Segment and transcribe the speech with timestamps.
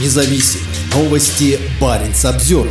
[0.00, 0.60] независим.
[0.94, 2.68] Новости Баренц обзор.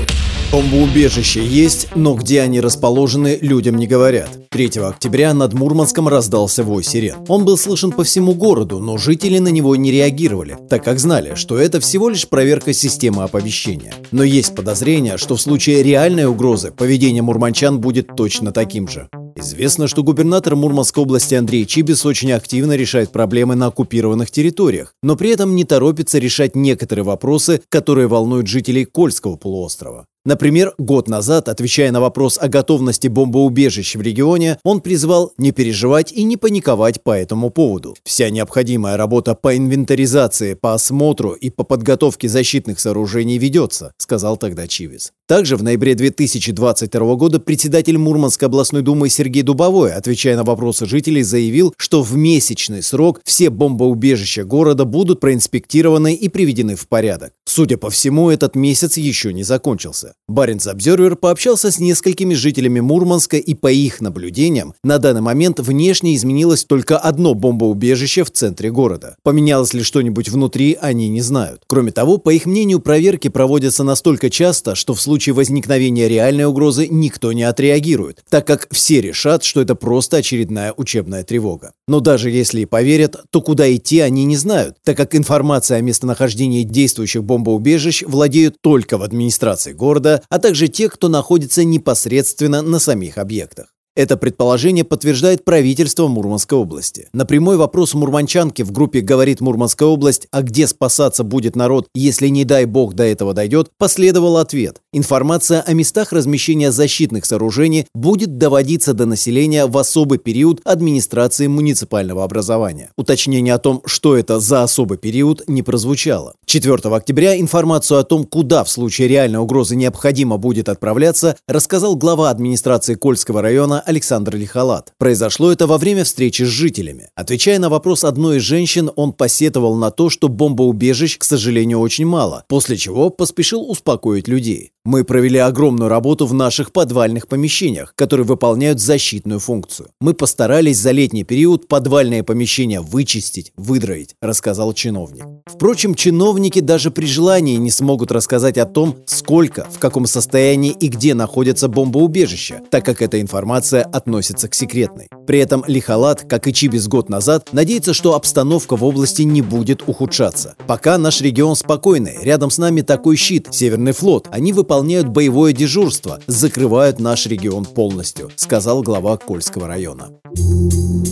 [0.51, 4.29] Бомбоубежища есть, но где они расположены, людям не говорят.
[4.51, 7.15] 3 октября над Мурманском раздался вой сирен.
[7.27, 11.33] Он был слышен по всему городу, но жители на него не реагировали, так как знали,
[11.33, 13.95] что это всего лишь проверка системы оповещения.
[14.11, 19.09] Но есть подозрение, что в случае реальной угрозы поведение мурманчан будет точно таким же.
[19.43, 25.17] Известно, что губернатор Мурманской области Андрей Чибис очень активно решает проблемы на оккупированных территориях, но
[25.17, 30.05] при этом не торопится решать некоторые вопросы, которые волнуют жителей Кольского полуострова.
[30.25, 36.13] Например, год назад, отвечая на вопрос о готовности бомбоубежищ в регионе, он призвал не переживать
[36.13, 37.97] и не паниковать по этому поводу.
[38.05, 44.65] Вся необходимая работа по инвентаризации, по осмотру и по подготовке защитных сооружений ведется, сказал тогда
[44.65, 45.11] Чивис.
[45.25, 51.23] Также в ноябре 2022 года председатель Мурманской областной думы Сергей Дубовой, отвечая на вопросы жителей,
[51.23, 57.31] заявил, что в месячный срок все бомбоубежища города будут проинспектированы и приведены в порядок.
[57.45, 60.13] Судя по всему, этот месяц еще не закончился.
[60.27, 66.15] Баренц Обзервер пообщался с несколькими жителями Мурманска и по их наблюдениям, на данный момент внешне
[66.15, 69.15] изменилось только одно бомбоубежище в центре города.
[69.23, 71.61] Поменялось ли что-нибудь внутри, они не знают.
[71.67, 76.87] Кроме того, по их мнению, проверки проводятся настолько часто, что в случае возникновения реальной угрозы
[76.89, 81.73] никто не отреагирует, так как все решат, что это просто очередная учебная тревога.
[81.87, 85.81] Но даже если и поверят, то куда идти они не знают, так как информация о
[85.81, 92.79] местонахождении действующих бомбоубежищ владеют только в администрации города, а также те, кто находится непосредственно на
[92.79, 93.72] самих объектах.
[93.95, 97.09] Это предположение подтверждает правительство Мурманской области.
[97.13, 102.27] На прямой вопрос мурманчанки в группе «Говорит Мурманская область», а где спасаться будет народ, если
[102.29, 104.81] не дай бог до этого дойдет, последовал ответ.
[104.93, 112.23] Информация о местах размещения защитных сооружений будет доводиться до населения в особый период администрации муниципального
[112.23, 112.89] образования.
[112.97, 116.33] Уточнение о том, что это за особый период, не прозвучало.
[116.47, 122.31] 4 октября информацию о том, куда в случае реальной угрозы необходимо будет отправляться, рассказал глава
[122.31, 124.93] администрации Кольского района Александр Лихалат.
[124.97, 127.09] Произошло это во время встречи с жителями.
[127.15, 132.05] Отвечая на вопрос одной из женщин, он посетовал на то, что бомбоубежищ, к сожалению, очень
[132.05, 134.71] мало, после чего поспешил успокоить людей.
[134.85, 139.87] Мы провели огромную работу в наших подвальных помещениях, которые выполняют защитную функцию.
[140.01, 145.23] Мы постарались за летний период подвальные помещения вычистить, выдроить, рассказал чиновник.
[145.45, 150.89] Впрочем, чиновники даже при желании не смогут рассказать о том, сколько, в каком состоянии и
[150.89, 155.07] где находятся бомбоубежища, так как эта информация относится к секретной.
[155.25, 159.83] При этом Лихалат, как и Чибис год назад, надеется, что обстановка в области не будет
[159.87, 160.55] ухудшаться.
[160.67, 166.19] Пока наш регион спокойный, рядом с нами такой щит, Северный флот, они выполняют боевое дежурство,
[166.27, 170.09] закрывают наш регион полностью, сказал глава Кольского района.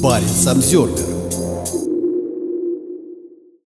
[0.01, 1.50] Парень Самсервер